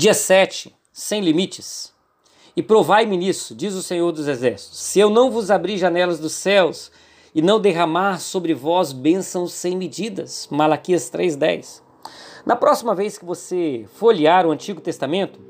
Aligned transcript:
Dia 0.00 0.14
7, 0.14 0.72
sem 0.92 1.20
limites. 1.20 1.92
E 2.54 2.62
provai-me 2.62 3.16
nisso, 3.16 3.52
diz 3.52 3.74
o 3.74 3.82
Senhor 3.82 4.12
dos 4.12 4.28
Exércitos, 4.28 4.78
se 4.78 5.00
eu 5.00 5.10
não 5.10 5.28
vos 5.28 5.50
abrir 5.50 5.76
janelas 5.76 6.20
dos 6.20 6.34
céus 6.34 6.92
e 7.34 7.42
não 7.42 7.58
derramar 7.58 8.20
sobre 8.20 8.54
vós 8.54 8.92
bênçãos 8.92 9.52
sem 9.52 9.76
medidas. 9.76 10.46
Malaquias 10.52 11.10
3:10. 11.10 11.82
Na 12.46 12.54
próxima 12.54 12.94
vez 12.94 13.18
que 13.18 13.24
você 13.24 13.86
folhear 13.94 14.46
o 14.46 14.52
Antigo 14.52 14.80
Testamento, 14.80 15.40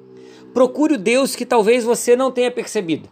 procure 0.54 0.94
o 0.94 0.98
Deus 0.98 1.36
que 1.36 1.44
talvez 1.44 1.84
você 1.84 2.16
não 2.16 2.32
tenha 2.32 2.50
percebido. 2.50 3.06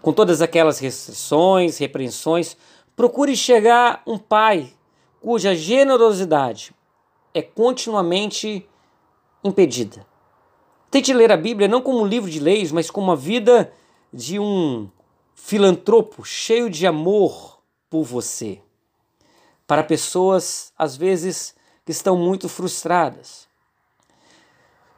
Com 0.00 0.12
todas 0.12 0.40
aquelas 0.40 0.78
restrições, 0.78 1.78
repreensões, 1.78 2.56
procure 2.94 3.34
chegar 3.34 4.04
um 4.06 4.16
pai 4.16 4.72
cuja 5.20 5.52
generosidade 5.52 6.72
é 7.34 7.42
continuamente 7.42 8.64
impedida. 9.42 10.06
Tente 10.90 11.12
ler 11.12 11.30
a 11.30 11.36
Bíblia 11.36 11.68
não 11.68 11.82
como 11.82 12.00
um 12.00 12.06
livro 12.06 12.30
de 12.30 12.40
leis, 12.40 12.72
mas 12.72 12.90
como 12.90 13.12
a 13.12 13.16
vida 13.16 13.72
de 14.12 14.38
um 14.38 14.88
filantropo 15.34 16.24
cheio 16.24 16.70
de 16.70 16.86
amor 16.86 17.58
por 17.90 18.04
você. 18.04 18.60
Para 19.66 19.82
pessoas, 19.84 20.72
às 20.78 20.96
vezes, 20.96 21.54
que 21.84 21.92
estão 21.92 22.16
muito 22.16 22.48
frustradas. 22.48 23.46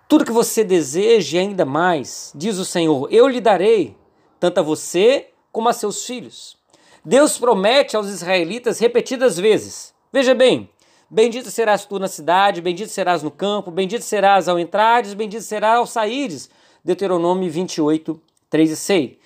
Tudo 0.09 0.25
que 0.25 0.33
você 0.33 0.65
deseja 0.65 1.39
e 1.39 1.41
ainda 1.41 1.65
mais, 1.65 2.33
diz 2.35 2.59
o 2.59 2.65
Senhor, 2.65 3.09
eu 3.13 3.29
lhe 3.29 3.41
darei, 3.41 3.97
tanto 4.41 4.59
a 4.59 4.63
você 4.63 5.31
como 5.53 5.69
a 5.69 5.73
seus 5.73 6.05
filhos. 6.05 6.57
Deus 7.05 7.39
promete 7.39 7.97
aos 7.97 8.09
israelitas 8.09 8.79
repetidas 8.79 9.39
vezes. 9.39 9.95
Veja 10.13 10.35
bem, 10.35 10.69
Bendito 11.13 11.51
serás 11.51 11.85
tu 11.85 11.99
na 11.99 12.07
cidade, 12.07 12.61
bendito 12.61 12.89
serás 12.89 13.21
no 13.21 13.33
campo, 13.33 13.69
bendito 13.73 14.05
serás 14.05 14.47
ao 14.47 14.61
entrares, 14.61 15.13
bendito 15.13 15.43
serás 15.43 15.79
ao 15.79 15.87
saíres. 15.87 16.49
Deuteronômio 16.85 17.51
28, 17.51 18.23
3 18.49 18.71
e 18.71 18.77
6. 18.77 19.17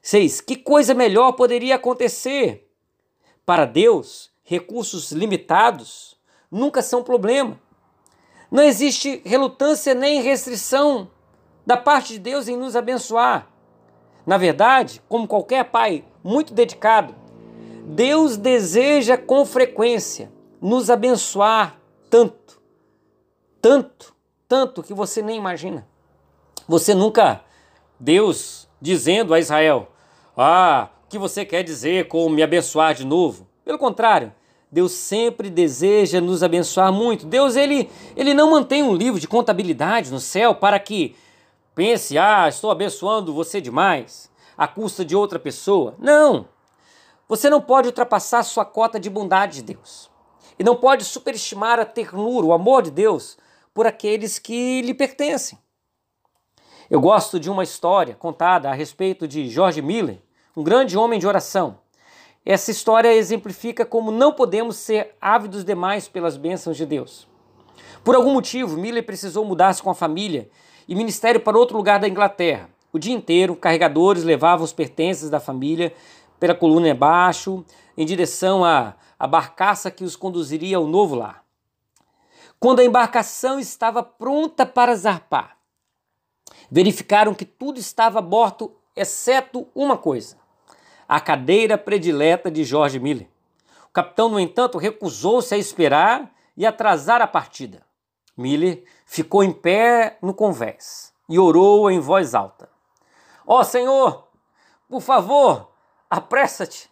6. 0.00 0.40
Que 0.40 0.54
coisa 0.54 0.94
melhor 0.94 1.32
poderia 1.32 1.74
acontecer? 1.74 2.70
Para 3.44 3.64
Deus, 3.64 4.30
recursos 4.44 5.10
limitados 5.10 6.16
nunca 6.48 6.80
são 6.80 7.02
problema. 7.02 7.58
Não 8.48 8.62
existe 8.62 9.20
relutância 9.24 9.92
nem 9.92 10.22
restrição 10.22 11.10
da 11.66 11.76
parte 11.76 12.12
de 12.12 12.20
Deus 12.20 12.46
em 12.46 12.56
nos 12.56 12.76
abençoar. 12.76 13.48
Na 14.24 14.38
verdade, 14.38 15.02
como 15.08 15.26
qualquer 15.26 15.64
pai 15.64 16.04
muito 16.22 16.54
dedicado, 16.54 17.12
Deus 17.84 18.36
deseja 18.36 19.18
com 19.18 19.44
frequência 19.44 20.32
nos 20.64 20.88
abençoar 20.88 21.78
tanto, 22.08 22.58
tanto, 23.60 24.14
tanto 24.48 24.82
que 24.82 24.94
você 24.94 25.20
nem 25.20 25.36
imagina. 25.36 25.86
Você 26.66 26.94
nunca, 26.94 27.42
Deus 28.00 28.66
dizendo 28.80 29.34
a 29.34 29.38
Israel, 29.38 29.92
ah, 30.34 30.88
o 31.04 31.08
que 31.10 31.18
você 31.18 31.44
quer 31.44 31.62
dizer 31.62 32.08
com 32.08 32.30
me 32.30 32.42
abençoar 32.42 32.94
de 32.94 33.04
novo? 33.04 33.46
Pelo 33.62 33.76
contrário, 33.76 34.32
Deus 34.72 34.92
sempre 34.92 35.50
deseja 35.50 36.18
nos 36.18 36.42
abençoar 36.42 36.90
muito. 36.90 37.26
Deus 37.26 37.56
ele, 37.56 37.90
ele 38.16 38.32
não 38.32 38.50
mantém 38.50 38.82
um 38.82 38.96
livro 38.96 39.20
de 39.20 39.28
contabilidade 39.28 40.10
no 40.10 40.18
céu 40.18 40.54
para 40.54 40.78
que 40.78 41.14
pense, 41.74 42.16
ah, 42.16 42.48
estou 42.48 42.70
abençoando 42.70 43.34
você 43.34 43.60
demais, 43.60 44.30
à 44.56 44.66
custa 44.66 45.04
de 45.04 45.14
outra 45.14 45.38
pessoa. 45.38 45.94
Não! 45.98 46.48
Você 47.28 47.50
não 47.50 47.60
pode 47.60 47.88
ultrapassar 47.88 48.42
sua 48.44 48.64
cota 48.64 48.98
de 48.98 49.10
bondade 49.10 49.56
de 49.56 49.74
Deus 49.74 50.13
e 50.58 50.64
não 50.64 50.76
pode 50.76 51.04
superestimar 51.04 51.80
a 51.80 51.84
ternura, 51.84 52.46
o 52.46 52.52
amor 52.52 52.82
de 52.82 52.90
Deus 52.90 53.36
por 53.72 53.86
aqueles 53.86 54.38
que 54.38 54.82
lhe 54.82 54.94
pertencem. 54.94 55.58
Eu 56.88 57.00
gosto 57.00 57.40
de 57.40 57.50
uma 57.50 57.64
história 57.64 58.14
contada 58.14 58.70
a 58.70 58.74
respeito 58.74 59.26
de 59.26 59.48
George 59.48 59.82
Miller, 59.82 60.20
um 60.56 60.62
grande 60.62 60.96
homem 60.96 61.18
de 61.18 61.26
oração. 61.26 61.78
Essa 62.46 62.70
história 62.70 63.12
exemplifica 63.12 63.86
como 63.86 64.10
não 64.10 64.32
podemos 64.32 64.76
ser 64.76 65.16
ávidos 65.20 65.64
demais 65.64 66.06
pelas 66.06 66.36
bênçãos 66.36 66.76
de 66.76 66.84
Deus. 66.84 67.26
Por 68.04 68.14
algum 68.14 68.34
motivo, 68.34 68.76
Miller 68.76 69.04
precisou 69.04 69.44
mudar-se 69.46 69.82
com 69.82 69.88
a 69.88 69.94
família 69.94 70.48
e 70.86 70.94
ministério 70.94 71.40
para 71.40 71.58
outro 71.58 71.76
lugar 71.76 71.98
da 71.98 72.06
Inglaterra. 72.06 72.68
O 72.92 72.98
dia 72.98 73.14
inteiro, 73.14 73.56
carregadores 73.56 74.22
levavam 74.22 74.64
os 74.64 74.72
pertences 74.72 75.30
da 75.30 75.40
família 75.40 75.92
pela 76.44 76.54
coluna 76.54 76.92
abaixo, 76.92 77.64
em 77.96 78.04
direção 78.04 78.62
à, 78.62 78.96
à 79.18 79.26
barcaça 79.26 79.90
que 79.90 80.04
os 80.04 80.14
conduziria 80.14 80.76
ao 80.76 80.86
novo 80.86 81.14
lar. 81.14 81.42
Quando 82.60 82.80
a 82.80 82.84
embarcação 82.84 83.58
estava 83.58 84.02
pronta 84.02 84.66
para 84.66 84.94
zarpar, 84.94 85.56
verificaram 86.70 87.34
que 87.34 87.46
tudo 87.46 87.78
estava 87.78 88.18
a 88.18 88.22
bordo, 88.22 88.76
exceto 88.94 89.66
uma 89.74 89.96
coisa: 89.96 90.36
a 91.08 91.18
cadeira 91.18 91.78
predileta 91.78 92.50
de 92.50 92.62
George 92.62 93.00
Miller. 93.00 93.30
O 93.88 93.90
capitão, 93.90 94.28
no 94.28 94.38
entanto, 94.38 94.76
recusou-se 94.76 95.54
a 95.54 95.56
esperar 95.56 96.30
e 96.54 96.66
atrasar 96.66 97.22
a 97.22 97.26
partida. 97.26 97.80
Miller 98.36 98.84
ficou 99.06 99.42
em 99.42 99.50
pé 99.50 100.18
no 100.20 100.34
convés 100.34 101.10
e 101.26 101.38
orou 101.38 101.90
em 101.90 102.00
voz 102.00 102.34
alta: 102.34 102.68
Ó 103.46 103.60
oh, 103.60 103.64
Senhor, 103.64 104.28
por 104.90 105.00
favor, 105.00 105.73
apressa-te, 106.14 106.88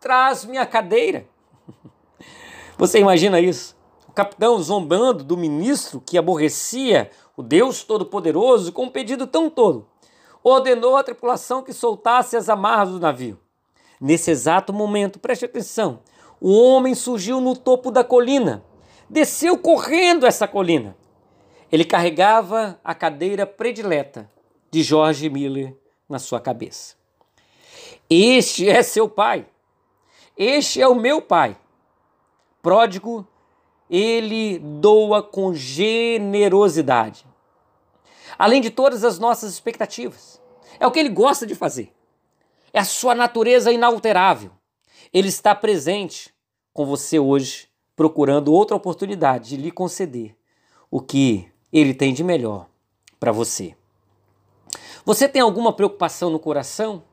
traz 0.00 0.44
minha 0.44 0.64
cadeira. 0.64 1.26
Você 2.78 2.98
imagina 2.98 3.38
isso? 3.38 3.76
O 4.08 4.12
capitão 4.12 4.58
zombando 4.62 5.22
do 5.22 5.36
ministro 5.36 6.00
que 6.00 6.16
aborrecia 6.16 7.10
o 7.36 7.42
Deus 7.42 7.84
Todo-Poderoso 7.84 8.72
com 8.72 8.84
um 8.84 8.90
pedido 8.90 9.26
tão 9.26 9.50
tolo, 9.50 9.86
ordenou 10.42 10.96
à 10.96 11.02
tripulação 11.02 11.62
que 11.62 11.72
soltasse 11.72 12.36
as 12.36 12.48
amarras 12.48 12.90
do 12.90 13.00
navio. 13.00 13.38
Nesse 14.00 14.30
exato 14.30 14.72
momento, 14.72 15.18
preste 15.18 15.44
atenção, 15.44 16.00
o 16.40 16.52
homem 16.52 16.94
surgiu 16.94 17.40
no 17.40 17.54
topo 17.54 17.90
da 17.90 18.02
colina, 18.02 18.64
desceu 19.10 19.58
correndo 19.58 20.26
essa 20.26 20.48
colina. 20.48 20.96
Ele 21.70 21.84
carregava 21.84 22.78
a 22.82 22.94
cadeira 22.94 23.46
predileta 23.46 24.30
de 24.70 24.82
George 24.82 25.28
Miller 25.28 25.76
na 26.08 26.18
sua 26.18 26.40
cabeça. 26.40 27.03
Este 28.08 28.68
é 28.68 28.82
seu 28.82 29.08
pai. 29.08 29.46
Este 30.36 30.80
é 30.80 30.88
o 30.88 30.94
meu 30.94 31.22
pai. 31.22 31.56
Pródigo, 32.60 33.26
ele 33.88 34.58
doa 34.58 35.22
com 35.22 35.54
generosidade. 35.54 37.26
Além 38.38 38.60
de 38.60 38.70
todas 38.70 39.04
as 39.04 39.18
nossas 39.18 39.52
expectativas. 39.52 40.40
É 40.80 40.86
o 40.86 40.90
que 40.90 40.98
ele 40.98 41.08
gosta 41.08 41.46
de 41.46 41.54
fazer. 41.54 41.92
É 42.72 42.80
a 42.80 42.84
sua 42.84 43.14
natureza 43.14 43.70
inalterável. 43.70 44.50
Ele 45.12 45.28
está 45.28 45.54
presente 45.54 46.34
com 46.72 46.84
você 46.84 47.18
hoje, 47.18 47.68
procurando 47.94 48.52
outra 48.52 48.76
oportunidade 48.76 49.50
de 49.50 49.56
lhe 49.56 49.70
conceder 49.70 50.36
o 50.90 51.00
que 51.00 51.48
ele 51.72 51.94
tem 51.94 52.12
de 52.12 52.24
melhor 52.24 52.66
para 53.20 53.30
você. 53.30 53.76
Você 55.04 55.28
tem 55.28 55.40
alguma 55.40 55.72
preocupação 55.72 56.30
no 56.30 56.38
coração? 56.38 57.04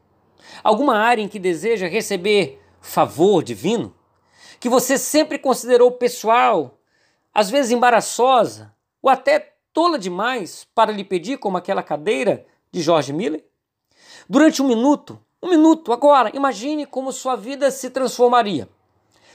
Alguma 0.64 0.98
área 0.98 1.22
em 1.22 1.28
que 1.28 1.40
deseja 1.40 1.88
receber 1.88 2.62
favor 2.80 3.44
divino, 3.44 3.96
que 4.60 4.70
você 4.70 4.98
sempre 4.98 5.38
considerou 5.38 5.92
pessoal, 5.92 6.80
às 7.34 7.50
vezes 7.50 7.72
embaraçosa 7.72 8.74
ou 9.02 9.10
até 9.10 9.54
tola 9.74 9.98
demais 9.98 10.68
para 10.76 10.92
lhe 10.92 11.04
pedir, 11.04 11.38
como 11.38 11.58
aquela 11.58 11.82
cadeira 11.82 12.46
de 12.72 12.82
George 12.82 13.14
Miller? 13.14 13.46
Durante 14.30 14.62
um 14.62 14.68
minuto, 14.68 15.20
um 15.42 15.50
minuto 15.50 15.92
agora, 15.92 16.32
imagine 16.36 16.86
como 16.86 17.12
sua 17.12 17.36
vida 17.36 17.72
se 17.72 17.90
transformaria. 17.90 18.70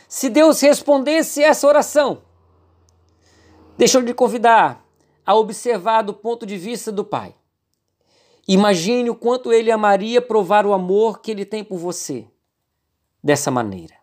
Se 0.09 0.29
Deus 0.29 0.61
respondesse 0.61 1.43
essa 1.43 1.67
oração, 1.67 2.23
deixa 3.77 3.99
eu 3.99 4.03
lhe 4.03 4.15
convidar 4.15 4.85
a 5.25 5.35
observar 5.35 6.03
do 6.03 6.15
ponto 6.15 6.47
de 6.47 6.57
vista 6.57 6.93
do 6.93 7.05
Pai. 7.05 7.35
Imagine 8.49 9.11
o 9.11 9.15
quanto 9.15 9.53
ele 9.53 9.73
amaria 9.73 10.23
provar 10.23 10.65
o 10.65 10.73
amor 10.73 11.21
que 11.21 11.33
ele 11.33 11.45
tem 11.45 11.65
por 11.65 11.79
você 11.79 12.29
dessa 13.23 13.51
maneira. 13.51 13.95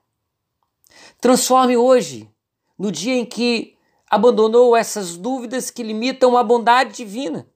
Transforme 1.22 1.78
hoje, 1.78 2.30
no 2.78 2.92
dia 2.92 3.16
em 3.16 3.26
que 3.26 3.78
abandonou 4.10 4.76
essas 4.76 5.16
dúvidas 5.16 5.70
que 5.72 5.82
limitam 5.82 6.36
a 6.38 6.44
bondade 6.44 6.94
divina. 6.94 7.48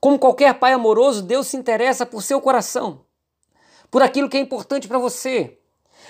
Como 0.00 0.18
qualquer 0.18 0.58
pai 0.58 0.72
amoroso, 0.72 1.22
Deus 1.22 1.46
se 1.46 1.56
interessa 1.56 2.04
por 2.04 2.22
seu 2.22 2.40
coração, 2.40 3.02
por 3.90 4.02
aquilo 4.02 4.28
que 4.28 4.36
é 4.36 4.40
importante 4.40 4.88
para 4.88 4.98
você. 4.98 5.58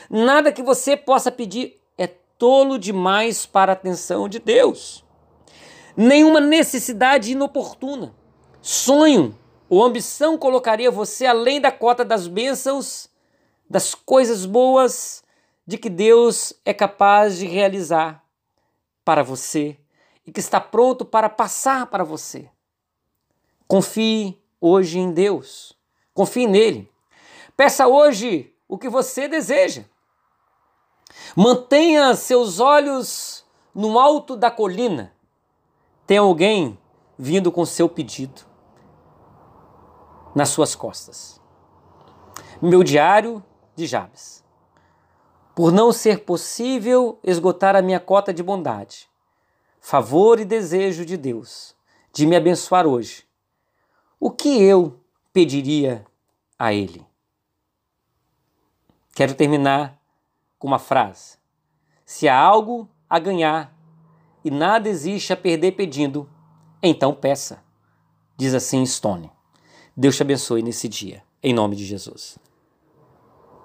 Nada 0.08 0.50
que 0.50 0.62
você 0.62 0.96
possa 0.96 1.30
pedir 1.30 1.78
é 1.98 2.06
tolo 2.06 2.78
demais 2.78 3.44
para 3.44 3.72
a 3.72 3.74
atenção 3.74 4.28
de 4.28 4.38
Deus. 4.38 5.04
Nenhuma 5.94 6.40
necessidade 6.40 7.32
inoportuna, 7.32 8.14
sonho 8.62 9.36
ou 9.70 9.84
ambição 9.84 10.36
colocaria 10.36 10.90
você 10.90 11.24
além 11.24 11.60
da 11.60 11.70
cota 11.70 12.04
das 12.04 12.26
bênçãos 12.26 13.08
das 13.68 13.94
coisas 13.94 14.44
boas 14.44 15.22
de 15.64 15.78
que 15.78 15.88
Deus 15.88 16.52
é 16.64 16.74
capaz 16.74 17.38
de 17.38 17.46
realizar 17.46 18.24
para 19.04 19.22
você 19.22 19.78
e 20.26 20.32
que 20.32 20.40
está 20.40 20.60
pronto 20.60 21.04
para 21.04 21.28
passar 21.28 21.86
para 21.86 22.02
você. 22.02 22.50
Confie 23.68 24.36
hoje 24.60 24.98
em 24.98 25.12
Deus. 25.12 25.78
Confie 26.12 26.48
nele. 26.48 26.90
Peça 27.56 27.86
hoje 27.86 28.52
o 28.66 28.76
que 28.76 28.88
você 28.88 29.28
deseja. 29.28 29.84
Mantenha 31.36 32.16
seus 32.16 32.58
olhos 32.58 33.44
no 33.72 34.00
alto 34.00 34.36
da 34.36 34.50
colina. 34.50 35.14
Tem 36.08 36.18
alguém 36.18 36.76
vindo 37.16 37.52
com 37.52 37.64
seu 37.64 37.88
pedido 37.88 38.49
nas 40.34 40.50
suas 40.50 40.74
costas. 40.74 41.40
Meu 42.60 42.82
diário 42.82 43.42
de 43.74 43.86
Jabes. 43.86 44.44
Por 45.54 45.72
não 45.72 45.92
ser 45.92 46.24
possível 46.24 47.18
esgotar 47.24 47.74
a 47.74 47.82
minha 47.82 48.00
cota 48.00 48.32
de 48.32 48.42
bondade, 48.42 49.08
favor 49.80 50.38
e 50.38 50.44
desejo 50.44 51.04
de 51.04 51.16
Deus 51.16 51.74
de 52.12 52.26
me 52.26 52.36
abençoar 52.36 52.86
hoje, 52.86 53.24
o 54.18 54.30
que 54.30 54.62
eu 54.62 55.00
pediria 55.32 56.04
a 56.58 56.72
Ele? 56.72 57.06
Quero 59.14 59.34
terminar 59.34 60.00
com 60.58 60.66
uma 60.66 60.78
frase. 60.78 61.38
Se 62.04 62.28
há 62.28 62.38
algo 62.38 62.88
a 63.08 63.18
ganhar 63.18 63.74
e 64.44 64.50
nada 64.50 64.88
existe 64.88 65.32
a 65.32 65.36
perder 65.36 65.72
pedindo, 65.72 66.28
então 66.82 67.14
peça. 67.14 67.62
Diz 68.36 68.54
assim 68.54 68.84
Stone. 68.86 69.30
Deus 69.96 70.16
te 70.16 70.22
abençoe 70.22 70.62
nesse 70.62 70.88
dia, 70.88 71.22
em 71.42 71.52
nome 71.52 71.76
de 71.76 71.84
Jesus. 71.84 72.38